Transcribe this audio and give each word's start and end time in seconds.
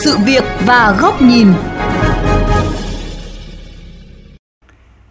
sự 0.00 0.16
việc 0.26 0.44
và 0.66 0.96
góc 1.00 1.22
nhìn. 1.22 1.46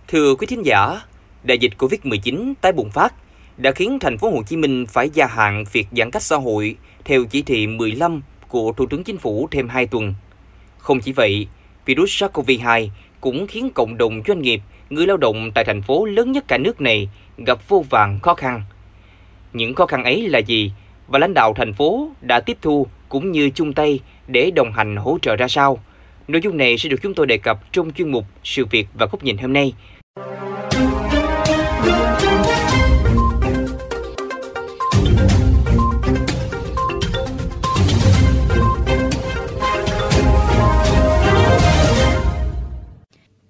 Thưa 0.08 0.36
quý 0.36 0.48
thính 0.48 0.66
giả, 0.66 1.02
đại 1.44 1.58
dịch 1.58 1.72
Covid-19 1.78 2.54
tái 2.62 2.72
bùng 2.72 2.90
phát 2.90 3.14
đã 3.58 3.72
khiến 3.72 4.00
thành 4.00 4.18
phố 4.18 4.30
Hồ 4.30 4.44
Chí 4.44 4.58
Minh 4.58 4.86
phải 4.86 5.10
gia 5.14 5.28
hạn 5.28 5.64
việc 5.72 5.88
giãn 5.92 6.12
cách 6.12 6.22
xã 6.22 6.36
hội 6.36 6.76
theo 7.06 7.26
chỉ 7.26 7.42
thị 7.42 7.68
15 7.68 8.22
của 8.48 8.72
Thủ 8.78 8.86
tướng 8.86 9.04
Chính 9.04 9.18
phủ 9.18 9.48
thêm 9.52 9.70
2 9.70 9.86
tuần. 9.86 10.14
Không 10.78 11.00
chỉ 11.00 11.12
vậy, 11.12 11.48
virus 11.86 12.24
SARS-CoV-2 12.24 12.90
cũng 13.22 13.48
khiến 13.48 13.70
cộng 13.76 13.98
đồng 13.98 14.22
doanh 14.28 14.42
nghiệp, 14.42 14.62
người 14.90 15.08
lao 15.08 15.18
động 15.18 15.52
tại 15.56 15.66
thành 15.66 15.82
phố 15.82 16.06
lớn 16.06 16.32
nhất 16.32 16.44
cả 16.48 16.58
nước 16.58 16.82
này 16.82 17.10
gặp 17.38 17.60
vô 17.68 17.86
vàng 17.90 18.20
khó 18.20 18.34
khăn. 18.34 18.64
Những 19.54 19.76
khó 19.76 19.86
khăn 19.86 20.04
ấy 20.04 20.30
là 20.30 20.40
gì 20.40 20.72
và 21.08 21.20
lãnh 21.20 21.34
đạo 21.34 21.54
thành 21.56 21.74
phố 21.74 22.10
đã 22.22 22.40
tiếp 22.40 22.58
thu 22.62 22.88
cũng 23.10 23.32
như 23.32 23.50
chung 23.50 23.74
tay 23.74 24.00
để 24.28 24.52
đồng 24.52 24.72
hành 24.72 24.96
hỗ 24.96 25.18
trợ 25.22 25.36
ra 25.36 25.48
sao? 25.48 25.78
Nội 26.28 26.42
dung 26.44 26.58
này 26.58 26.78
sẽ 26.78 26.90
được 26.90 26.98
chúng 27.02 27.14
tôi 27.14 27.26
đề 27.26 27.38
cập 27.38 27.72
trong 27.72 27.92
chuyên 27.92 28.12
mục 28.12 28.26
Sự 28.44 28.66
việc 28.66 28.88
và 28.94 29.06
góc 29.06 29.24
nhìn 29.24 29.38
hôm 29.38 29.54
nay. 29.54 29.74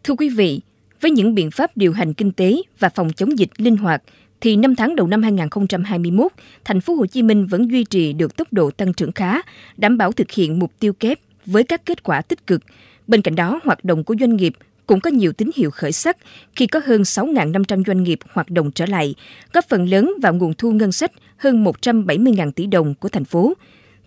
Thưa 0.04 0.16
quý 0.18 0.30
vị, 0.30 0.62
với 1.02 1.12
những 1.12 1.36
biện 1.36 1.52
pháp 1.52 1.78
điều 1.78 1.94
hành 1.94 2.14
kinh 2.14 2.32
tế 2.32 2.62
và 2.80 2.90
phòng 2.90 3.14
chống 3.14 3.40
dịch 3.40 3.50
linh 3.58 3.78
hoạt, 3.78 4.04
thì 4.42 4.56
năm 4.56 4.76
tháng 4.76 4.96
đầu 4.96 5.08
năm 5.08 5.24
2021, 5.24 6.32
thành 6.66 6.82
phố 6.82 6.94
Hồ 6.94 7.06
Chí 7.06 7.22
Minh 7.22 7.46
vẫn 7.46 7.72
duy 7.72 7.84
trì 7.84 8.14
được 8.14 8.36
tốc 8.36 8.54
độ 8.54 8.72
tăng 8.72 8.94
trưởng 8.94 9.12
khá, 9.12 9.42
đảm 9.78 9.98
bảo 9.98 10.12
thực 10.12 10.32
hiện 10.32 10.60
mục 10.60 10.72
tiêu 10.80 10.94
kép 10.94 11.20
với 11.46 11.64
các 11.64 11.86
kết 11.86 12.04
quả 12.04 12.22
tích 12.22 12.48
cực. 12.48 12.62
Bên 13.08 13.22
cạnh 13.22 13.36
đó, 13.36 13.60
hoạt 13.64 13.86
động 13.86 14.04
của 14.04 14.16
doanh 14.20 14.36
nghiệp 14.36 14.54
cũng 14.86 15.00
có 15.00 15.10
nhiều 15.10 15.34
tín 15.34 15.50
hiệu 15.56 15.72
khởi 15.72 15.92
sắc 15.92 16.18
khi 16.56 16.68
có 16.68 16.82
hơn 16.86 17.02
6.500 17.02 17.84
doanh 17.88 18.04
nghiệp 18.04 18.20
hoạt 18.34 18.50
động 18.50 18.72
trở 18.72 18.86
lại, 18.86 19.16
góp 19.54 19.66
phần 19.70 19.90
lớn 19.90 20.14
vào 20.22 20.34
nguồn 20.34 20.54
thu 20.54 20.72
ngân 20.72 20.92
sách 20.92 21.12
hơn 21.38 21.64
170.000 21.64 22.52
tỷ 22.52 22.66
đồng 22.66 22.96
của 22.96 23.10
thành 23.10 23.26
phố. 23.26 23.54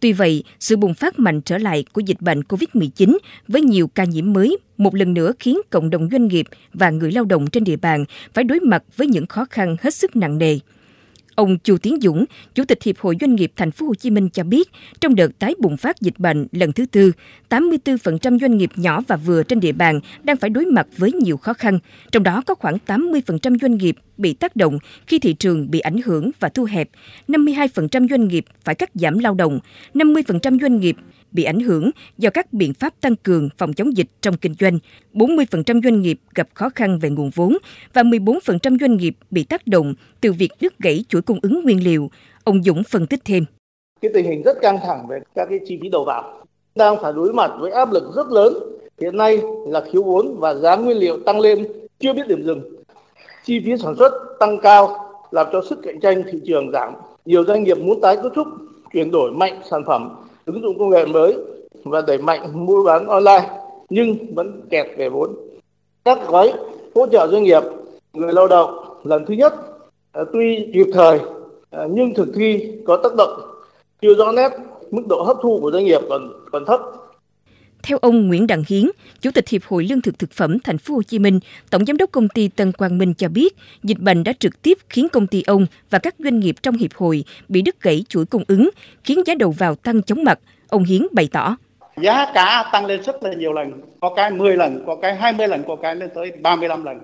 Tuy 0.02 0.12
vậy, 0.12 0.44
sự 0.60 0.76
bùng 0.76 0.94
phát 0.94 1.18
mạnh 1.18 1.40
trở 1.40 1.58
lại 1.58 1.84
của 1.92 2.00
dịch 2.00 2.20
bệnh 2.20 2.40
COVID-19 2.40 3.18
với 3.48 3.62
nhiều 3.62 3.86
ca 3.86 4.04
nhiễm 4.04 4.32
mới 4.32 4.58
một 4.78 4.94
lần 4.94 5.14
nữa 5.14 5.32
khiến 5.38 5.58
cộng 5.70 5.90
đồng 5.90 6.08
doanh 6.12 6.28
nghiệp 6.28 6.46
và 6.74 6.90
người 6.90 7.12
lao 7.12 7.24
động 7.24 7.46
trên 7.46 7.64
địa 7.64 7.76
bàn 7.76 8.04
phải 8.34 8.44
đối 8.44 8.60
mặt 8.60 8.82
với 8.96 9.06
những 9.06 9.26
khó 9.26 9.44
khăn 9.50 9.76
hết 9.80 9.94
sức 9.94 10.16
nặng 10.16 10.38
nề. 10.38 10.58
Ông 11.34 11.58
Chu 11.58 11.76
Tiến 11.78 11.98
Dũng, 12.00 12.24
Chủ 12.54 12.64
tịch 12.64 12.82
Hiệp 12.82 12.98
hội 12.98 13.16
Doanh 13.20 13.34
nghiệp 13.34 13.52
Thành 13.56 13.70
phố 13.70 13.86
Hồ 13.86 13.94
Chí 13.94 14.10
Minh 14.10 14.28
cho 14.28 14.44
biết, 14.44 14.70
trong 15.00 15.14
đợt 15.14 15.38
tái 15.38 15.54
bùng 15.58 15.76
phát 15.76 16.00
dịch 16.00 16.18
bệnh 16.18 16.46
lần 16.52 16.72
thứ 16.72 16.86
tư, 16.86 17.12
84% 17.50 18.38
doanh 18.38 18.56
nghiệp 18.56 18.70
nhỏ 18.76 19.02
và 19.08 19.16
vừa 19.16 19.42
trên 19.42 19.60
địa 19.60 19.72
bàn 19.72 20.00
đang 20.22 20.36
phải 20.36 20.50
đối 20.50 20.66
mặt 20.66 20.86
với 20.96 21.12
nhiều 21.12 21.36
khó 21.36 21.52
khăn, 21.52 21.78
trong 22.12 22.22
đó 22.22 22.42
có 22.46 22.54
khoảng 22.54 22.78
80% 22.86 23.58
doanh 23.58 23.76
nghiệp 23.76 23.96
bị 24.16 24.34
tác 24.34 24.56
động 24.56 24.78
khi 25.06 25.18
thị 25.18 25.32
trường 25.32 25.70
bị 25.70 25.80
ảnh 25.80 26.00
hưởng 26.04 26.30
và 26.40 26.48
thu 26.48 26.64
hẹp, 26.64 26.88
52% 27.28 28.08
doanh 28.08 28.28
nghiệp 28.28 28.44
phải 28.64 28.74
cắt 28.74 28.90
giảm 28.94 29.18
lao 29.18 29.34
động, 29.34 29.58
50% 29.94 30.60
doanh 30.60 30.80
nghiệp 30.80 30.96
bị 31.32 31.44
ảnh 31.44 31.60
hưởng 31.60 31.90
do 32.18 32.30
các 32.30 32.52
biện 32.52 32.74
pháp 32.74 32.94
tăng 33.00 33.16
cường 33.16 33.48
phòng 33.58 33.72
chống 33.72 33.96
dịch 33.96 34.06
trong 34.20 34.36
kinh 34.36 34.54
doanh, 34.60 34.78
40% 35.14 35.82
doanh 35.82 36.02
nghiệp 36.02 36.20
gặp 36.34 36.48
khó 36.54 36.68
khăn 36.74 36.98
về 36.98 37.10
nguồn 37.10 37.30
vốn 37.34 37.58
và 37.92 38.02
14% 38.02 38.78
doanh 38.80 38.96
nghiệp 38.96 39.16
bị 39.30 39.44
tác 39.44 39.66
động 39.66 39.94
từ 40.20 40.32
việc 40.32 40.50
đứt 40.60 40.78
gãy 40.78 41.04
chuỗi 41.08 41.22
cung 41.22 41.38
ứng 41.42 41.62
nguyên 41.64 41.84
liệu. 41.84 42.10
Ông 42.44 42.62
Dũng 42.62 42.82
phân 42.84 43.06
tích 43.06 43.20
thêm. 43.24 43.44
Cái 44.00 44.10
tình 44.14 44.26
hình 44.26 44.42
rất 44.42 44.56
căng 44.62 44.78
thẳng 44.86 45.06
về 45.08 45.18
các 45.34 45.46
cái 45.50 45.58
chi 45.66 45.78
phí 45.82 45.88
đầu 45.88 46.04
vào, 46.04 46.44
đang 46.74 46.96
phải 47.02 47.12
đối 47.12 47.32
mặt 47.32 47.50
với 47.60 47.72
áp 47.72 47.92
lực 47.92 48.12
rất 48.16 48.28
lớn. 48.30 48.54
Hiện 49.00 49.16
nay 49.16 49.40
là 49.66 49.82
thiếu 49.92 50.02
vốn 50.02 50.36
và 50.40 50.54
giá 50.54 50.76
nguyên 50.76 50.96
liệu 50.96 51.18
tăng 51.26 51.40
lên 51.40 51.66
chưa 51.98 52.12
biết 52.12 52.28
điểm 52.28 52.42
dừng. 52.46 52.82
Chi 53.44 53.62
phí 53.64 53.76
sản 53.82 53.94
xuất 53.98 54.12
tăng 54.40 54.60
cao 54.60 54.96
làm 55.30 55.46
cho 55.52 55.62
sức 55.68 55.78
cạnh 55.82 56.00
tranh 56.00 56.22
thị 56.32 56.40
trường 56.46 56.70
giảm. 56.72 56.94
Nhiều 57.24 57.44
doanh 57.44 57.64
nghiệp 57.64 57.78
muốn 57.78 58.00
tái 58.00 58.16
cấu 58.16 58.30
trúc, 58.34 58.46
chuyển 58.92 59.10
đổi 59.10 59.32
mạnh 59.32 59.60
sản 59.70 59.82
phẩm 59.86 60.16
ứng 60.46 60.62
dụng 60.62 60.78
công 60.78 60.90
nghệ 60.90 61.06
mới 61.06 61.36
và 61.84 62.02
đẩy 62.06 62.18
mạnh 62.18 62.66
mua 62.66 62.84
bán 62.84 63.06
online 63.06 63.50
nhưng 63.90 64.34
vẫn 64.34 64.60
kẹt 64.70 64.86
về 64.96 65.08
vốn. 65.08 65.30
Các 66.04 66.18
gói 66.28 66.52
hỗ 66.94 67.06
trợ 67.06 67.28
doanh 67.28 67.42
nghiệp, 67.42 67.62
người 68.12 68.32
lao 68.32 68.48
động 68.48 68.98
lần 69.04 69.26
thứ 69.26 69.34
nhất 69.34 69.54
à, 70.12 70.22
tuy 70.32 70.70
kịp 70.74 70.86
thời 70.92 71.20
à, 71.70 71.86
nhưng 71.90 72.14
thực 72.14 72.28
thi 72.34 72.72
có 72.86 72.96
tác 72.96 73.14
động 73.14 73.40
chưa 74.02 74.14
rõ 74.14 74.32
nét, 74.32 74.48
mức 74.90 75.02
độ 75.08 75.22
hấp 75.22 75.36
thu 75.42 75.58
của 75.62 75.70
doanh 75.70 75.84
nghiệp 75.84 76.00
còn 76.08 76.32
còn 76.52 76.64
thấp 76.64 76.80
theo 77.82 77.98
ông 77.98 78.28
Nguyễn 78.28 78.46
Đặng 78.46 78.64
Hiến, 78.68 78.90
Chủ 79.20 79.30
tịch 79.30 79.48
Hiệp 79.48 79.62
hội 79.64 79.84
Lương 79.84 80.00
thực 80.00 80.18
thực 80.18 80.32
phẩm 80.32 80.58
Thành 80.58 80.78
phố 80.78 80.94
Hồ 80.94 81.02
Chí 81.02 81.18
Minh, 81.18 81.40
Tổng 81.70 81.84
giám 81.84 81.96
đốc 81.96 82.10
công 82.12 82.28
ty 82.28 82.48
Tân 82.48 82.72
Quang 82.72 82.98
Minh 82.98 83.14
cho 83.14 83.28
biết, 83.28 83.56
dịch 83.82 83.98
bệnh 83.98 84.24
đã 84.24 84.32
trực 84.38 84.62
tiếp 84.62 84.78
khiến 84.88 85.08
công 85.08 85.26
ty 85.26 85.42
ông 85.46 85.66
và 85.90 85.98
các 85.98 86.14
doanh 86.18 86.40
nghiệp 86.40 86.56
trong 86.62 86.76
hiệp 86.76 86.94
hội 86.94 87.24
bị 87.48 87.62
đứt 87.62 87.82
gãy 87.82 88.04
chuỗi 88.08 88.24
cung 88.24 88.44
ứng, 88.48 88.70
khiến 89.04 89.18
giá 89.26 89.34
đầu 89.34 89.50
vào 89.50 89.74
tăng 89.74 90.02
chóng 90.02 90.24
mặt. 90.24 90.38
Ông 90.68 90.84
Hiến 90.84 91.06
bày 91.12 91.28
tỏ. 91.32 91.56
Giá 92.02 92.32
cả 92.34 92.70
tăng 92.72 92.86
lên 92.86 93.02
rất 93.02 93.22
là 93.22 93.32
nhiều 93.32 93.52
lần, 93.52 93.72
có 94.00 94.14
cái 94.16 94.30
10 94.30 94.56
lần, 94.56 94.84
có 94.86 94.96
cái 94.96 95.16
20 95.16 95.48
lần, 95.48 95.62
có 95.68 95.76
cái 95.76 95.96
lên 95.96 96.10
tới 96.14 96.32
35 96.42 96.84
lần. 96.84 96.98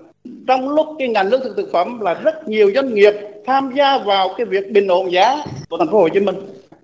Trong 0.47 0.69
lúc 0.69 0.87
cái 0.99 1.07
ngành 1.07 1.29
lương 1.29 1.43
thực 1.43 1.57
thực 1.57 1.69
phẩm 1.71 1.99
là 1.99 2.13
rất 2.13 2.47
nhiều 2.47 2.71
doanh 2.75 2.93
nghiệp 2.93 3.13
tham 3.45 3.71
gia 3.75 3.97
vào 3.97 4.33
cái 4.37 4.45
việc 4.45 4.71
bình 4.71 4.87
ổn 4.87 5.11
giá 5.11 5.37
của 5.69 5.77
thành 5.77 5.91
phố 5.91 5.99
Hồ 5.99 6.09
Chí 6.09 6.19
Minh 6.19 6.35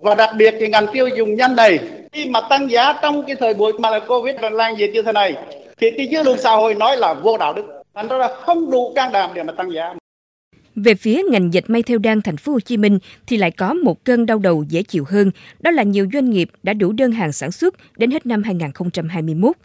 và 0.06 0.14
đặc 0.14 0.30
biệt 0.36 0.54
thì 0.60 0.68
ngành 0.68 0.86
tiêu 0.92 1.08
dùng 1.08 1.34
nhanh 1.34 1.56
này 1.56 1.78
khi 2.12 2.28
mà 2.28 2.40
tăng 2.50 2.70
giá 2.70 2.92
trong 3.02 3.22
cái 3.26 3.36
thời 3.36 3.54
buổi 3.54 3.72
mà 3.78 3.90
là 3.90 4.00
covid 4.00 4.34
lan 4.52 4.78
dịch 4.78 4.90
như 4.94 5.02
thế 5.02 5.12
này 5.12 5.34
thì 5.78 5.90
cái 5.96 6.08
dư 6.12 6.22
luận 6.22 6.38
xã 6.38 6.50
hội 6.50 6.74
nói 6.74 6.96
là 6.96 7.14
vô 7.14 7.38
đạo 7.38 7.52
đức 7.54 7.62
thành 7.94 8.08
ra 8.08 8.16
là 8.16 8.28
không 8.40 8.70
đủ 8.70 8.92
can 8.96 9.12
đảm 9.12 9.30
để 9.34 9.42
mà 9.42 9.52
tăng 9.52 9.72
giá 9.72 9.94
về 10.76 10.94
phía 10.94 11.22
ngành 11.30 11.54
dịch 11.54 11.64
may 11.68 11.82
theo 11.82 11.98
đan 11.98 12.22
thành 12.22 12.36
phố 12.36 12.52
Hồ 12.52 12.60
Chí 12.60 12.76
Minh 12.76 12.98
thì 13.26 13.36
lại 13.36 13.50
có 13.50 13.74
một 13.74 14.04
cơn 14.04 14.26
đau 14.26 14.38
đầu 14.38 14.64
dễ 14.68 14.82
chịu 14.82 15.04
hơn, 15.08 15.30
đó 15.60 15.70
là 15.70 15.82
nhiều 15.82 16.08
doanh 16.12 16.30
nghiệp 16.30 16.48
đã 16.62 16.72
đủ 16.72 16.92
đơn 16.92 17.12
hàng 17.12 17.32
sản 17.32 17.52
xuất 17.52 17.74
đến 17.96 18.10
hết 18.10 18.26
năm 18.26 18.42
2021. 18.42 19.56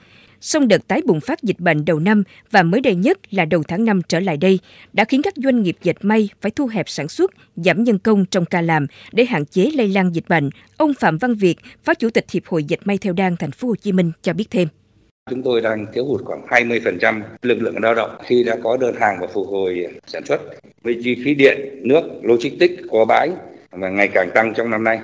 Song 0.42 0.68
đợt 0.68 0.88
tái 0.88 1.02
bùng 1.06 1.20
phát 1.20 1.44
dịch 1.44 1.60
bệnh 1.60 1.86
đầu 1.86 2.00
năm 2.00 2.24
và 2.52 2.64
mới 2.64 2.82
đây 2.82 2.96
nhất 2.96 3.34
là 3.34 3.46
đầu 3.46 3.64
tháng 3.64 3.86
5 3.86 4.02
trở 4.08 4.20
lại 4.20 4.38
đây 4.38 4.60
đã 4.94 5.06
khiến 5.06 5.22
các 5.22 5.34
doanh 5.36 5.64
nghiệp 5.64 5.78
dệt 5.84 5.96
may 6.02 6.30
phải 6.42 6.52
thu 6.52 6.68
hẹp 6.68 6.90
sản 6.90 7.08
xuất, 7.08 7.32
giảm 7.56 7.84
nhân 7.84 8.00
công 8.00 8.26
trong 8.26 8.46
ca 8.46 8.62
làm 8.62 8.88
để 9.12 9.26
hạn 9.26 9.46
chế 9.46 9.70
lây 9.74 9.88
lan 9.88 10.16
dịch 10.16 10.30
bệnh. 10.30 10.50
Ông 10.78 10.94
Phạm 11.00 11.18
Văn 11.18 11.36
Việt, 11.36 11.56
Phó 11.84 11.94
Chủ 11.94 12.10
tịch 12.10 12.26
Hiệp 12.32 12.46
hội 12.46 12.64
Dệt 12.64 12.78
may 12.86 12.98
theo 12.98 13.14
đan 13.14 13.38
thành 13.38 13.52
phố 13.52 13.68
Hồ 13.68 13.76
Chí 13.76 13.92
Minh 13.92 14.12
cho 14.22 14.34
biết 14.34 14.46
thêm. 14.50 14.68
Chúng 15.30 15.44
tôi 15.44 15.62
đang 15.62 15.86
thiếu 15.94 16.06
hụt 16.06 16.22
khoảng 16.26 16.46
20% 16.46 17.22
lực 17.42 17.62
lượng 17.62 17.76
lao 17.82 17.96
động 17.96 18.12
khi 18.26 18.44
đã 18.44 18.58
có 18.64 18.78
đơn 18.78 18.96
hàng 19.00 19.18
và 19.22 19.28
phục 19.28 19.48
hồi 19.48 19.88
sản 20.08 20.26
xuất. 20.26 20.42
Với 20.84 21.00
chi 21.04 21.16
phí 21.26 21.34
điện, 21.36 21.60
nước, 21.84 22.02
logistics, 22.22 22.84
kho 22.92 23.06
bãi 23.06 23.30
và 23.72 23.90
ngày 23.90 24.10
càng 24.14 24.30
tăng 24.36 24.54
trong 24.54 24.70
năm 24.70 24.84
nay. 24.84 25.00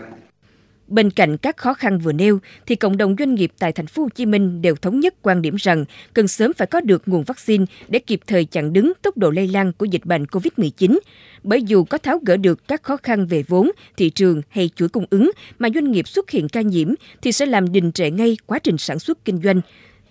Bên 0.88 1.10
cạnh 1.10 1.38
các 1.38 1.58
khó 1.58 1.74
khăn 1.74 2.00
vừa 2.00 2.12
nêu, 2.12 2.40
thì 2.66 2.76
cộng 2.76 2.98
đồng 2.98 3.16
doanh 3.20 3.36
nghiệp 3.36 3.52
tại 3.60 3.72
thành 3.72 3.88
phố 3.88 4.04
Hồ 4.04 4.10
Chí 4.16 4.26
Minh 4.26 4.62
đều 4.62 4.76
thống 4.76 5.00
nhất 5.00 5.14
quan 5.22 5.42
điểm 5.42 5.56
rằng 5.56 5.86
cần 6.14 6.28
sớm 6.28 6.54
phải 6.54 6.68
có 6.68 6.82
được 6.82 7.04
nguồn 7.06 7.24
vaccine 7.24 7.66
để 7.88 8.00
kịp 8.00 8.20
thời 8.28 8.46
chặn 8.46 8.74
đứng 8.74 8.94
tốc 9.02 9.18
độ 9.18 9.30
lây 9.30 9.48
lan 9.48 9.72
của 9.78 9.86
dịch 9.86 10.06
bệnh 10.06 10.24
COVID-19. 10.24 11.00
Bởi 11.44 11.62
dù 11.64 11.84
có 11.84 11.98
tháo 11.98 12.20
gỡ 12.26 12.38
được 12.38 12.68
các 12.68 12.84
khó 12.84 12.98
khăn 12.98 13.26
về 13.26 13.44
vốn, 13.48 13.72
thị 13.98 14.10
trường 14.10 14.42
hay 14.50 14.70
chuỗi 14.76 14.90
cung 14.90 15.06
ứng 15.10 15.32
mà 15.60 15.70
doanh 15.76 15.92
nghiệp 15.92 16.08
xuất 16.08 16.30
hiện 16.30 16.50
ca 16.50 16.62
nhiễm 16.62 16.94
thì 17.22 17.32
sẽ 17.32 17.46
làm 17.46 17.72
đình 17.72 17.92
trệ 17.92 18.12
ngay 18.12 18.38
quá 18.46 18.60
trình 18.60 18.78
sản 18.78 19.00
xuất 19.00 19.26
kinh 19.26 19.42
doanh. 19.44 19.62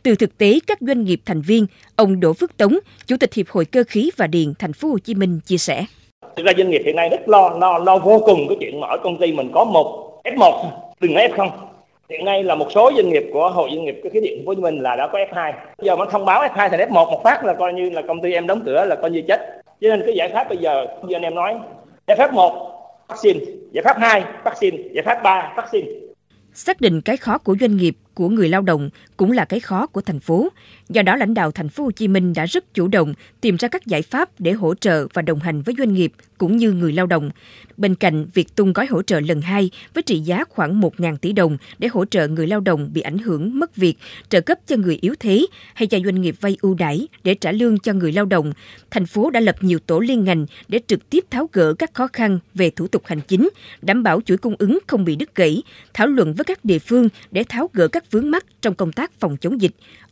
Từ 0.03 0.15
thực 0.15 0.38
tế 0.38 0.59
các 0.66 0.78
doanh 0.81 1.04
nghiệp 1.04 1.20
thành 1.25 1.42
viên, 1.42 1.66
ông 1.97 2.20
Đỗ 2.20 2.32
Phước 2.32 2.56
Tống, 2.56 2.78
Chủ 3.06 3.16
tịch 3.16 3.34
Hiệp 3.34 3.48
hội 3.48 3.65
Cơ 3.65 3.84
khí 3.88 4.10
và 4.16 4.26
Điện 4.26 4.54
thành 4.59 4.72
phố 4.72 4.88
Hồ 4.88 4.98
Chí 4.98 5.15
Minh 5.15 5.41
chia 5.47 5.59
sẻ. 5.59 5.86
Thực 6.36 6.47
ra 6.47 6.53
doanh 6.59 6.70
nghiệp 6.70 6.82
hiện 6.84 6.97
nay 6.97 7.09
rất 7.09 7.28
lo, 7.28 7.56
lo, 7.60 7.78
lo 7.78 7.98
vô 7.98 8.22
cùng 8.26 8.48
cái 8.48 8.56
chuyện 8.60 8.80
mở 8.80 8.97
công 9.03 9.18
ty 9.21 9.33
mình 9.33 9.51
có 9.54 9.65
một 9.65 10.05
F1 10.34 10.71
đừng 11.01 11.15
nói 11.15 11.28
F0 11.28 11.51
hiện 12.09 12.25
nay 12.25 12.45
là 12.45 12.55
một 12.55 12.73
số 12.75 12.93
doanh 12.97 13.09
nghiệp 13.09 13.25
của 13.33 13.51
hội 13.51 13.71
doanh 13.73 13.84
nghiệp 13.84 14.01
cơ 14.03 14.11
khí 14.13 14.21
điện 14.21 14.43
của 14.45 14.51
Hồ 14.51 14.55
Chí 14.55 14.61
Minh 14.61 14.78
là 14.83 14.97
đã 14.97 15.09
có 15.13 15.19
F2 15.19 15.53
bây 15.53 15.87
giờ 15.87 15.97
mà 15.97 16.05
thông 16.11 16.25
báo 16.25 16.43
F2 16.43 16.69
thành 16.69 16.91
F1 16.91 17.11
một 17.11 17.21
phát 17.25 17.45
là 17.45 17.55
coi 17.55 17.73
như 17.73 17.91
là 17.91 18.03
công 18.03 18.23
ty 18.23 18.33
em 18.33 18.47
đóng 18.47 18.63
cửa 18.67 18.84
là 18.84 18.97
coi 18.97 19.11
như 19.11 19.23
chết. 19.28 19.63
Cho 19.81 19.89
nên 19.89 20.03
cái 20.07 20.15
giải 20.17 20.31
pháp 20.33 20.49
bây 20.49 20.59
giờ 20.59 20.87
như 21.07 21.17
anh 21.17 21.23
em 21.23 21.34
nói 21.34 21.55
giải 22.07 22.17
pháp 22.17 22.33
1 22.34 22.73
vaccine 23.09 23.41
giải 23.73 23.83
pháp 23.84 23.97
2 23.99 24.25
vaccine 24.45 24.78
giải 24.93 25.05
pháp 25.05 25.23
3 25.23 25.53
vaccine. 25.57 25.89
Xác 26.55 26.81
định 26.81 27.01
cái 27.05 27.17
khó 27.17 27.39
của 27.39 27.57
doanh 27.61 27.77
nghiệp, 27.77 27.95
của 28.16 28.28
người 28.28 28.48
lao 28.48 28.63
động 28.63 28.91
cũng 29.16 29.33
là 29.33 29.45
cái 29.45 29.60
khó 29.60 29.86
của 29.86 30.01
thành 30.01 30.21
phố. 30.21 30.48
Do 30.89 31.03
đó 31.03 31.16
lãnh 31.16 31.34
đạo 31.34 31.51
thành 31.51 31.68
phố 31.68 31.84
Hồ 31.84 31.91
Chí 31.91 32.09
Minh 32.09 32.33
đã 32.33 32.47
rất 32.47 32.74
chủ 32.74 32.89
động 32.89 33.15
tìm 33.41 33.57
ra 33.57 33.68
các 33.68 33.86
giải 33.86 34.03
pháp 34.03 34.30
để 34.39 34.53
hỗ 34.53 34.74
trợ 34.74 35.07
và 35.15 35.22
đồng 35.22 35.41
hành 35.41 35.63
với 35.63 35.74
doanh 35.78 35.95
nghiệp 35.95 36.13
cũng 36.39 36.57
như 36.57 36.72
người 36.72 36.92
lao 36.92 37.07
động. 37.07 37.30
Bên 37.77 37.95
cạnh 37.95 38.27
việc 38.34 38.57
tung 38.57 38.72
gói 38.72 38.86
hỗ 38.86 39.03
trợ 39.03 39.21
lần 39.21 39.41
2 39.41 39.71
với 39.95 40.03
trị 40.03 40.18
giá 40.18 40.45
khoảng 40.48 40.80
1.000 40.80 41.16
tỷ 41.16 41.33
đồng 41.33 41.57
để 41.78 41.89
hỗ 41.89 42.04
trợ 42.04 42.28
người 42.28 42.47
lao 42.47 42.60
động 42.60 42.91
bị 42.92 43.01
ảnh 43.01 43.18
hưởng 43.18 43.59
mất 43.59 43.77
việc, 43.77 43.98
trợ 44.28 44.41
cấp 44.41 44.59
cho 44.66 44.77
người 44.77 44.98
yếu 45.01 45.15
thế 45.21 45.47
hay 45.74 45.86
cho 45.86 45.98
doanh 46.04 46.21
nghiệp 46.21 46.36
vay 46.41 46.57
ưu 46.60 46.74
đãi 46.74 47.09
để 47.24 47.34
trả 47.34 47.53
lương 47.53 47.78
cho 47.78 47.92
người 47.92 48.13
lao 48.13 48.24
động, 48.24 48.53
thành 48.91 49.07
phố 49.07 49.30
đã 49.30 49.41
lập 49.41 49.57
nhiều 49.60 49.78
tổ 49.78 49.98
liên 49.98 50.24
ngành 50.24 50.47
để 50.68 50.80
trực 50.86 51.10
tiếp 51.10 51.24
tháo 51.30 51.48
gỡ 51.53 51.74
các 51.74 51.95
khó 51.95 52.09
khăn 52.13 52.39
về 52.54 52.71
thủ 52.71 52.86
tục 52.86 53.03
hành 53.07 53.21
chính, 53.21 53.48
đảm 53.83 54.03
bảo 54.03 54.21
chuỗi 54.21 54.36
cung 54.36 54.54
ứng 54.59 54.78
không 54.86 55.04
bị 55.04 55.16
đứt 55.16 55.34
gãy, 55.34 55.63
thảo 55.95 56.07
luận 56.07 56.34
với 56.34 56.45
các 56.45 56.65
địa 56.65 56.78
phương 56.78 57.09
để 57.30 57.45
tháo 57.48 57.71
gỡ 57.72 57.89
các 57.89 58.05
các 58.06 58.12
vướng 58.12 58.30
mắc 58.30 58.44
trong 58.60 58.74
công 58.74 58.92
tác 58.92 59.10
phòng 59.20 59.36
chống 59.41 59.60
dịch. 59.60 59.70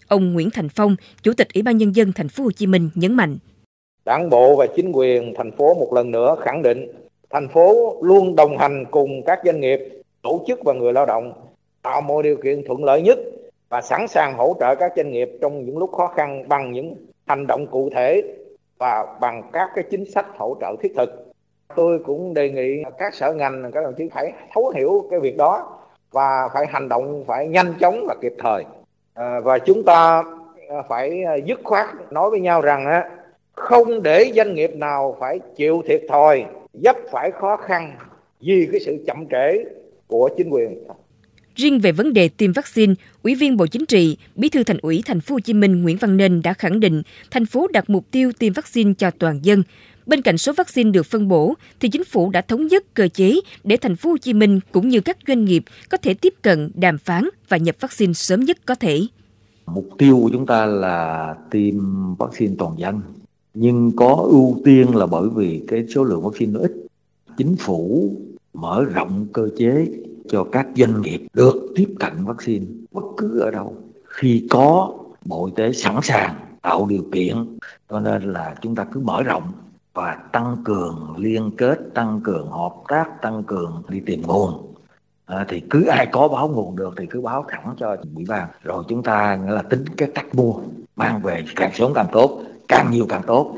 Ông 0.08 0.32
Nguyễn 0.32 0.49
Thành 0.55 0.69
Phong, 0.69 0.96
Chủ 1.23 1.32
tịch 1.37 1.49
Ủy 1.55 1.62
ban 1.62 1.76
nhân 1.76 1.96
dân 1.96 2.12
thành 2.14 2.29
phố 2.29 2.44
Hồ 2.44 2.50
Chí 2.50 2.67
Minh 2.67 2.91
nhấn 2.94 3.14
mạnh: 3.14 3.37
Đảng 4.05 4.31
bộ 4.31 4.56
và 4.56 4.67
chính 4.76 4.93
quyền 4.93 5.35
thành 5.37 5.50
phố 5.50 5.75
một 5.75 5.93
lần 5.94 6.11
nữa 6.11 6.37
khẳng 6.41 6.62
định 6.62 6.93
thành 7.31 7.49
phố 7.49 7.96
luôn 8.02 8.37
đồng 8.37 8.58
hành 8.58 8.85
cùng 8.91 9.23
các 9.26 9.38
doanh 9.44 9.61
nghiệp, 9.61 9.79
tổ 10.23 10.44
chức 10.46 10.58
và 10.64 10.73
người 10.73 10.93
lao 10.93 11.06
động 11.06 11.32
tạo 11.82 12.00
mọi 12.00 12.23
điều 12.23 12.37
kiện 12.37 12.64
thuận 12.67 12.85
lợi 12.85 13.02
nhất 13.02 13.19
và 13.69 13.81
sẵn 13.81 14.08
sàng 14.08 14.35
hỗ 14.37 14.56
trợ 14.61 14.75
các 14.75 14.93
doanh 14.96 15.11
nghiệp 15.11 15.29
trong 15.41 15.64
những 15.64 15.79
lúc 15.79 15.93
khó 15.93 16.12
khăn 16.17 16.49
bằng 16.49 16.73
những 16.73 16.94
hành 17.26 17.46
động 17.46 17.67
cụ 17.67 17.91
thể 17.94 18.23
và 18.79 19.19
bằng 19.20 19.43
các 19.52 19.69
cái 19.75 19.85
chính 19.91 20.11
sách 20.11 20.26
hỗ 20.37 20.56
trợ 20.61 20.76
thiết 20.82 20.93
thực. 20.96 21.11
Tôi 21.76 21.99
cũng 22.06 22.35
đề 22.35 22.50
nghị 22.50 22.82
các 22.99 23.14
sở 23.14 23.32
ngành 23.32 23.70
các 23.75 23.85
đồng 23.85 23.94
chí 23.99 24.08
phải 24.14 24.32
thấu 24.55 24.73
hiểu 24.76 25.06
cái 25.11 25.20
việc 25.20 25.37
đó 25.37 25.81
và 26.15 26.49
phải 26.55 26.67
hành 26.67 26.89
động 26.89 27.25
phải 27.27 27.49
nhanh 27.49 27.75
chóng 27.81 28.05
và 28.09 28.15
kịp 28.23 28.33
thời. 28.39 28.65
À, 29.15 29.41
và 29.41 29.59
chúng 29.59 29.83
ta 29.85 30.23
à, 30.69 30.83
phải 30.89 31.23
à, 31.23 31.35
dứt 31.35 31.61
khoát 31.65 31.87
nói 32.13 32.31
với 32.31 32.41
nhau 32.41 32.61
rằng 32.61 32.87
á 32.87 33.05
không 33.53 34.03
để 34.03 34.33
doanh 34.37 34.55
nghiệp 34.55 34.71
nào 34.75 35.17
phải 35.21 35.39
chịu 35.57 35.83
thiệt 35.87 36.03
thòi, 36.09 36.45
dấp 36.73 36.97
phải 37.13 37.31
khó 37.31 37.57
khăn 37.57 37.97
vì 38.41 38.69
cái 38.73 38.81
sự 38.81 39.05
chậm 39.07 39.27
trễ 39.31 39.65
của 40.07 40.31
chính 40.37 40.51
quyền. 40.51 40.85
Riêng 41.57 41.81
về 41.81 41.93
vấn 41.93 42.13
đề 42.13 42.29
tiêm 42.29 42.53
vaccine, 42.53 42.95
Ủy 43.23 43.35
viên 43.35 43.57
Bộ 43.57 43.67
Chính 43.67 43.87
trị, 43.87 44.19
Bí 44.35 44.49
thư 44.49 44.65
Thành 44.65 44.79
ủy 44.83 45.03
Thành 45.07 45.21
phố 45.21 45.35
Hồ 45.35 45.41
Chí 45.41 45.53
Minh 45.53 45.83
Nguyễn 45.83 45.97
Văn 45.97 46.17
Nên 46.17 46.43
đã 46.43 46.53
khẳng 46.53 46.81
định 46.81 47.03
thành 47.31 47.47
phố 47.47 47.67
đặt 47.73 47.91
mục 47.91 48.05
tiêu 48.11 48.33
tiêm 48.39 48.53
vaccine 48.53 48.93
cho 48.99 49.11
toàn 49.11 49.41
dân. 49.43 49.63
Bên 50.06 50.23
cạnh 50.23 50.39
số 50.39 50.53
vaccine 50.53 50.91
được 50.91 51.06
phân 51.06 51.29
bổ 51.29 51.55
thì 51.81 51.89
chính 51.89 52.05
phủ 52.05 52.31
đã 52.31 52.41
thống 52.41 52.67
nhất 52.67 52.95
cơ 52.95 53.09
chế 53.09 53.41
để 53.65 53.77
thành 53.77 53.97
phố 53.97 54.11
Hồ 54.11 54.17
Chí 54.17 54.33
Minh 54.33 54.61
cũng 54.73 54.89
như 54.89 55.01
các 55.01 55.17
doanh 55.29 55.45
nghiệp 55.45 55.65
có 55.91 55.99
thể 55.99 56.15
tiếp 56.15 56.35
cận, 56.43 56.71
đàm 56.75 56.99
phán 56.99 57.29
và 57.49 57.56
nhập 57.56 57.77
vaccine 57.81 58.12
sớm 58.12 58.41
nhất 58.41 58.59
có 58.67 58.75
thể. 58.75 59.01
Mục 59.67 59.89
tiêu 59.99 60.19
của 60.23 60.31
chúng 60.33 60.47
ta 60.47 60.67
là 60.67 61.35
tiêm 61.51 61.75
vaccine 62.19 62.55
toàn 62.59 62.79
dân 62.79 63.01
nhưng 63.55 63.93
có 63.97 64.15
ưu 64.15 64.61
tiên 64.65 64.97
là 64.97 65.06
bởi 65.06 65.29
vì 65.35 65.62
cái 65.69 65.85
số 65.95 66.05
lượng 66.05 66.23
vaccine 66.23 66.53
nó 66.53 66.61
ít. 66.61 66.73
Chính 67.37 67.56
phủ 67.56 68.11
mở 68.55 68.85
rộng 68.85 69.27
cơ 69.33 69.49
chế 69.59 69.87
cho 70.29 70.45
các 70.53 70.67
doanh 70.77 71.03
nghiệp 71.03 71.27
được 71.35 71.73
tiếp 71.77 71.95
cận 72.01 72.12
vaccine 72.25 72.67
bất 72.93 73.05
cứ 73.17 73.41
ở 73.41 73.51
đâu 73.51 73.77
khi 74.05 74.47
có 74.51 74.93
bộ 75.25 75.47
y 75.47 75.53
tế 75.56 75.73
sẵn 75.73 75.99
sàng 76.03 76.35
tạo 76.62 76.87
điều 76.87 77.03
kiện 77.12 77.59
cho 77.91 78.01
nên 78.01 78.33
là 78.33 78.55
chúng 78.62 78.75
ta 78.75 78.85
cứ 78.93 79.01
mở 79.01 79.23
rộng 79.23 79.53
và 79.94 80.19
tăng 80.32 80.56
cường 80.64 81.14
liên 81.19 81.50
kết 81.56 81.79
tăng 81.94 82.20
cường 82.25 82.50
hợp 82.50 82.75
tác 82.88 83.23
tăng 83.23 83.43
cường 83.44 83.82
đi 83.88 84.00
tìm 84.06 84.23
nguồn. 84.23 84.75
À, 85.26 85.44
thì 85.49 85.62
cứ 85.70 85.87
ai 85.87 86.06
có 86.12 86.29
báo 86.29 86.49
nguồn 86.49 86.76
được 86.76 86.94
thì 86.96 87.06
cứ 87.06 87.20
báo 87.20 87.44
thẳng 87.49 87.75
cho 87.79 87.96
ủy 88.14 88.25
ban. 88.29 88.49
Rồi 88.62 88.85
chúng 88.88 89.02
ta 89.02 89.37
nghĩa 89.37 89.52
là 89.52 89.62
tính 89.62 89.85
cái 89.96 90.08
cách 90.14 90.35
mua 90.35 90.55
mang 90.96 91.20
về 91.23 91.44
càng 91.56 91.70
sớm 91.75 91.94
càng 91.94 92.06
tốt 92.12 92.43
càng 92.69 92.91
nhiều 92.91 93.06
càng 93.08 93.23
tốt. 93.26 93.56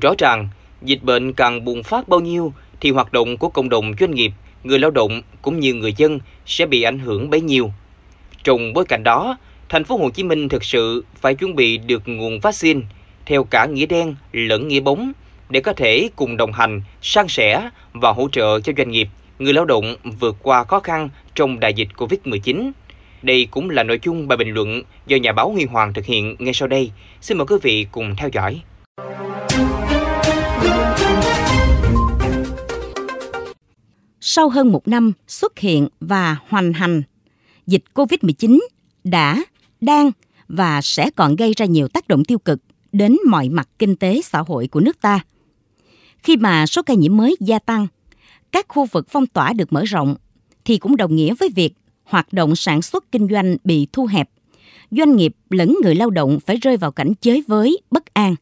Rõ 0.00 0.14
ràng, 0.18 0.48
dịch 0.82 1.02
bệnh 1.02 1.32
càng 1.32 1.64
bùng 1.64 1.82
phát 1.82 2.08
bao 2.08 2.20
nhiêu 2.20 2.52
thì 2.80 2.90
hoạt 2.90 3.12
động 3.12 3.36
của 3.36 3.48
cộng 3.48 3.68
đồng 3.68 3.92
doanh 4.00 4.14
nghiệp, 4.14 4.32
người 4.64 4.78
lao 4.78 4.90
động 4.90 5.22
cũng 5.42 5.60
như 5.60 5.74
người 5.74 5.92
dân 5.96 6.18
sẽ 6.46 6.66
bị 6.66 6.82
ảnh 6.82 6.98
hưởng 6.98 7.30
bấy 7.30 7.40
nhiêu. 7.40 7.72
Trong 8.44 8.72
bối 8.72 8.84
cảnh 8.84 9.02
đó, 9.02 9.36
thành 9.68 9.84
phố 9.84 9.96
Hồ 9.96 10.10
Chí 10.10 10.22
Minh 10.22 10.48
thực 10.48 10.64
sự 10.64 11.04
phải 11.20 11.34
chuẩn 11.34 11.54
bị 11.54 11.78
được 11.78 12.02
nguồn 12.06 12.40
vaccine 12.40 12.80
theo 13.26 13.44
cả 13.44 13.66
nghĩa 13.66 13.86
đen 13.86 14.14
lẫn 14.32 14.68
nghĩa 14.68 14.80
bóng 14.80 15.12
để 15.48 15.60
có 15.60 15.72
thể 15.72 16.08
cùng 16.16 16.36
đồng 16.36 16.52
hành, 16.52 16.82
san 17.02 17.28
sẻ 17.28 17.70
và 17.92 18.12
hỗ 18.12 18.28
trợ 18.32 18.60
cho 18.60 18.72
doanh 18.76 18.90
nghiệp, 18.90 19.08
người 19.38 19.52
lao 19.52 19.64
động 19.64 19.96
vượt 20.20 20.36
qua 20.42 20.64
khó 20.64 20.80
khăn 20.80 21.08
trong 21.34 21.60
đại 21.60 21.74
dịch 21.74 21.88
Covid-19. 21.96 22.70
Đây 23.22 23.48
cũng 23.50 23.70
là 23.70 23.82
nội 23.82 23.98
dung 24.02 24.28
bài 24.28 24.36
bình 24.36 24.54
luận 24.54 24.82
do 25.06 25.16
nhà 25.16 25.32
báo 25.32 25.50
Huy 25.50 25.64
Hoàng 25.64 25.92
thực 25.94 26.04
hiện 26.04 26.36
ngay 26.38 26.54
sau 26.54 26.68
đây. 26.68 26.90
Xin 27.20 27.38
mời 27.38 27.46
quý 27.46 27.56
vị 27.62 27.86
cùng 27.92 28.16
theo 28.16 28.28
dõi. 28.32 28.60
Sau 34.26 34.48
hơn 34.48 34.72
một 34.72 34.88
năm 34.88 35.12
xuất 35.26 35.58
hiện 35.58 35.88
và 36.00 36.36
hoành 36.48 36.72
hành, 36.72 37.02
dịch 37.66 37.84
COVID-19 37.94 38.58
đã, 39.04 39.44
đang 39.80 40.10
và 40.48 40.80
sẽ 40.82 41.10
còn 41.10 41.36
gây 41.36 41.52
ra 41.56 41.66
nhiều 41.66 41.88
tác 41.88 42.08
động 42.08 42.24
tiêu 42.24 42.38
cực 42.38 42.60
đến 42.92 43.16
mọi 43.28 43.48
mặt 43.48 43.68
kinh 43.78 43.96
tế 43.96 44.20
xã 44.22 44.42
hội 44.46 44.66
của 44.66 44.80
nước 44.80 45.00
ta. 45.00 45.20
Khi 46.18 46.36
mà 46.36 46.66
số 46.66 46.82
ca 46.82 46.94
nhiễm 46.94 47.16
mới 47.16 47.36
gia 47.40 47.58
tăng, 47.58 47.86
các 48.52 48.66
khu 48.68 48.84
vực 48.84 49.06
phong 49.10 49.26
tỏa 49.26 49.52
được 49.52 49.72
mở 49.72 49.84
rộng 49.84 50.16
thì 50.64 50.78
cũng 50.78 50.96
đồng 50.96 51.16
nghĩa 51.16 51.34
với 51.34 51.48
việc 51.56 51.74
hoạt 52.04 52.32
động 52.32 52.56
sản 52.56 52.82
xuất 52.82 53.12
kinh 53.12 53.28
doanh 53.30 53.56
bị 53.64 53.86
thu 53.92 54.06
hẹp. 54.06 54.30
Doanh 54.90 55.16
nghiệp 55.16 55.36
lẫn 55.50 55.76
người 55.82 55.94
lao 55.94 56.10
động 56.10 56.38
phải 56.46 56.56
rơi 56.56 56.76
vào 56.76 56.92
cảnh 56.92 57.12
chới 57.20 57.44
với, 57.46 57.78
bất 57.90 58.14
an. 58.14 58.34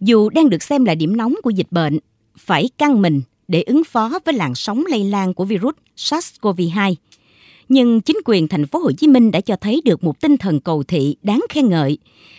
Dù 0.00 0.28
đang 0.28 0.50
được 0.50 0.62
xem 0.62 0.84
là 0.84 0.94
điểm 0.94 1.16
nóng 1.16 1.34
của 1.42 1.50
dịch 1.50 1.72
bệnh, 1.72 1.98
phải 2.36 2.70
căng 2.78 3.02
mình 3.02 3.20
để 3.48 3.62
ứng 3.62 3.84
phó 3.84 4.18
với 4.24 4.34
làn 4.34 4.54
sóng 4.54 4.84
lây 4.88 5.04
lan 5.04 5.34
của 5.34 5.44
virus 5.44 5.74
SARS-CoV-2. 5.96 6.94
Nhưng 7.68 8.00
chính 8.00 8.16
quyền 8.24 8.48
thành 8.48 8.66
phố 8.66 8.78
Hồ 8.78 8.92
Chí 8.92 9.06
Minh 9.06 9.30
đã 9.30 9.40
cho 9.40 9.56
thấy 9.56 9.82
được 9.84 10.04
một 10.04 10.20
tinh 10.20 10.36
thần 10.36 10.60
cầu 10.60 10.82
thị 10.82 11.16
đáng 11.22 11.40
khen 11.48 11.68
ngợi 11.68 11.98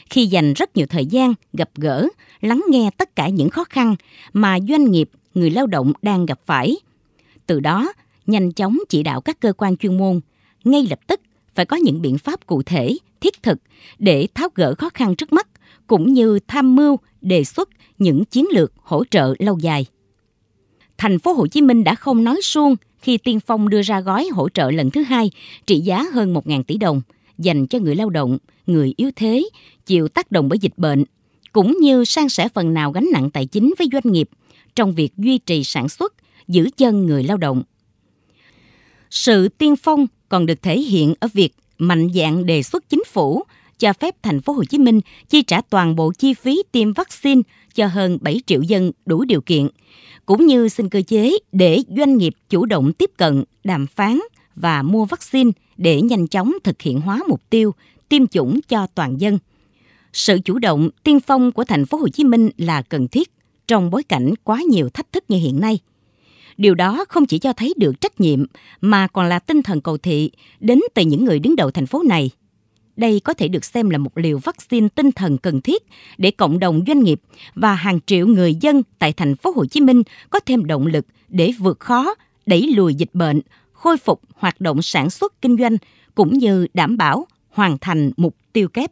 khi 0.10 0.26
dành 0.26 0.54
rất 0.54 0.78
nhiều 0.78 0.86
thời 0.90 1.06
gian 1.06 1.34
gặp 1.54 1.70
gỡ, 1.76 2.08
lắng 2.42 2.64
nghe 2.70 2.90
tất 2.98 3.16
cả 3.16 3.30
những 3.30 3.50
khó 3.50 3.64
khăn 3.64 3.96
mà 4.34 4.58
doanh 4.70 4.92
nghiệp, 4.92 5.10
người 5.34 5.50
lao 5.50 5.68
động 5.68 5.94
đang 6.02 6.26
gặp 6.26 6.40
phải. 6.46 6.76
Từ 7.48 7.60
đó, 7.60 7.94
nhanh 8.28 8.52
chóng 8.52 8.78
chỉ 8.90 9.04
đạo 9.04 9.22
các 9.22 9.40
cơ 9.40 9.54
quan 9.54 9.78
chuyên 9.78 9.98
môn 9.98 10.20
ngay 10.64 10.88
lập 10.90 11.00
tức 11.08 11.22
phải 11.56 11.66
có 11.66 11.78
những 11.78 12.02
biện 12.02 12.18
pháp 12.18 12.46
cụ 12.46 12.64
thể, 12.64 12.98
thiết 13.22 13.44
thực 13.44 13.58
để 14.00 14.28
tháo 14.36 14.50
gỡ 14.56 14.76
khó 14.76 14.90
khăn 14.94 15.16
trước 15.16 15.34
mắt 15.34 15.48
cũng 15.88 16.14
như 16.14 16.40
tham 16.48 16.76
mưu 16.76 16.98
đề 17.22 17.44
xuất 17.44 17.70
những 17.98 18.26
chiến 18.26 18.46
lược 18.52 18.74
hỗ 18.78 19.04
trợ 19.06 19.34
lâu 19.40 19.58
dài 19.58 19.86
thành 20.98 21.20
phố 21.20 21.34
Hồ 21.34 21.48
Chí 21.48 21.62
Minh 21.62 21.84
đã 21.84 21.96
không 21.96 22.24
nói 22.24 22.40
suông 22.44 22.76
khi 23.02 23.18
Tiên 23.18 23.40
Phong 23.40 23.70
đưa 23.70 23.82
ra 23.82 24.02
gói 24.02 24.28
hỗ 24.32 24.50
trợ 24.50 24.72
lần 24.72 24.92
thứ 24.92 25.02
hai 25.02 25.32
trị 25.66 25.80
giá 25.80 26.06
hơn 26.14 26.34
1.000 26.34 26.64
tỷ 26.64 26.78
đồng 26.78 27.02
dành 27.38 27.68
cho 27.68 27.80
người 27.80 27.96
lao 27.96 28.10
động, 28.10 28.38
người 28.68 28.94
yếu 28.98 29.12
thế, 29.16 29.50
chịu 29.86 30.08
tác 30.08 30.32
động 30.32 30.50
bởi 30.50 30.60
dịch 30.60 30.78
bệnh, 30.78 31.04
cũng 31.52 31.78
như 31.82 32.06
san 32.06 32.30
sẻ 32.30 32.50
phần 32.54 32.74
nào 32.74 32.92
gánh 32.92 33.08
nặng 33.14 33.30
tài 33.30 33.46
chính 33.46 33.74
với 33.78 33.88
doanh 33.92 34.14
nghiệp 34.14 34.30
trong 34.76 34.96
việc 34.96 35.18
duy 35.18 35.38
trì 35.38 35.64
sản 35.64 35.90
xuất, 35.90 36.14
giữ 36.48 36.70
chân 36.78 37.06
người 37.06 37.24
lao 37.24 37.38
động. 37.38 37.64
Sự 39.10 39.48
tiên 39.48 39.76
phong 39.76 40.08
còn 40.30 40.46
được 40.46 40.62
thể 40.62 40.80
hiện 40.80 41.14
ở 41.20 41.28
việc 41.34 41.54
mạnh 41.78 42.10
dạng 42.16 42.46
đề 42.46 42.64
xuất 42.64 42.90
chính 42.90 43.04
phủ 43.08 43.44
cho 43.80 43.94
phép 43.94 44.16
thành 44.24 44.42
phố 44.42 44.54
Hồ 44.54 44.64
Chí 44.64 44.78
Minh 44.78 45.02
chi 45.30 45.42
trả 45.42 45.62
toàn 45.62 45.96
bộ 45.96 46.12
chi 46.18 46.34
phí 46.34 46.64
tiêm 46.72 46.94
vaccine 46.94 47.42
cho 47.74 47.88
hơn 47.88 48.18
7 48.22 48.42
triệu 48.46 48.62
dân 48.62 48.92
đủ 49.06 49.24
điều 49.24 49.42
kiện, 49.42 49.68
cũng 50.26 50.46
như 50.46 50.70
xin 50.70 50.90
cơ 50.90 51.02
chế 51.02 51.32
để 51.52 51.80
doanh 51.98 52.18
nghiệp 52.18 52.34
chủ 52.50 52.66
động 52.66 52.94
tiếp 52.94 53.12
cận, 53.18 53.44
đàm 53.64 53.88
phán 53.88 54.20
và 54.56 54.82
mua 54.82 55.06
vaccine 55.06 55.52
để 55.78 56.02
nhanh 56.02 56.28
chóng 56.28 56.54
thực 56.64 56.82
hiện 56.82 57.02
hóa 57.02 57.20
mục 57.28 57.42
tiêu 57.50 57.74
tiêm 58.10 58.28
chủng 58.28 58.60
cho 58.68 58.88
toàn 58.96 59.22
dân. 59.22 59.38
Sự 60.14 60.40
chủ 60.46 60.60
động 60.60 60.90
tiên 61.04 61.20
phong 61.20 61.52
của 61.52 61.64
thành 61.64 61.86
phố 61.86 61.98
Hồ 61.98 62.08
Chí 62.08 62.24
Minh 62.24 62.50
là 62.58 62.82
cần 62.82 63.08
thiết 63.08 63.32
trong 63.68 63.90
bối 63.90 64.04
cảnh 64.04 64.34
quá 64.44 64.62
nhiều 64.70 64.90
thách 64.90 65.12
thức 65.12 65.24
như 65.28 65.38
hiện 65.38 65.60
nay. 65.60 65.80
Điều 66.58 66.76
đó 66.76 67.06
không 67.10 67.26
chỉ 67.26 67.40
cho 67.40 67.54
thấy 67.54 67.74
được 67.78 68.02
trách 68.02 68.20
nhiệm 68.20 68.46
mà 68.82 69.08
còn 69.08 69.26
là 69.26 69.40
tinh 69.40 69.62
thần 69.64 69.82
cầu 69.82 69.98
thị 69.98 70.32
đến 70.60 70.80
từ 70.94 71.02
những 71.02 71.26
người 71.26 71.40
đứng 71.40 71.56
đầu 71.56 71.72
thành 71.72 71.86
phố 71.86 72.04
này 72.04 72.30
đây 72.98 73.22
có 73.24 73.34
thể 73.34 73.48
được 73.48 73.66
xem 73.66 73.90
là 73.90 73.98
một 73.98 74.18
liều 74.18 74.38
vaccine 74.38 74.88
tinh 74.96 75.12
thần 75.12 75.38
cần 75.38 75.62
thiết 75.62 75.84
để 76.18 76.32
cộng 76.32 76.60
đồng 76.60 76.82
doanh 76.88 77.04
nghiệp 77.04 77.22
và 77.56 77.74
hàng 77.74 78.00
triệu 78.06 78.28
người 78.28 78.56
dân 78.56 78.84
tại 79.00 79.14
thành 79.14 79.36
phố 79.36 79.52
Hồ 79.56 79.66
Chí 79.66 79.82
Minh 79.82 80.04
có 80.30 80.40
thêm 80.40 80.66
động 80.66 80.88
lực 80.88 81.06
để 81.28 81.52
vượt 81.60 81.80
khó, 81.80 82.16
đẩy 82.46 82.62
lùi 82.76 82.96
dịch 82.96 83.14
bệnh, 83.14 83.42
khôi 83.74 83.98
phục 83.98 84.22
hoạt 84.36 84.62
động 84.62 84.82
sản 84.82 85.10
xuất 85.10 85.42
kinh 85.42 85.58
doanh 85.58 85.78
cũng 86.16 86.38
như 86.38 86.68
đảm 86.74 86.98
bảo 86.98 87.28
hoàn 87.50 87.78
thành 87.78 88.12
mục 88.18 88.36
tiêu 88.54 88.68
kép. 88.68 88.92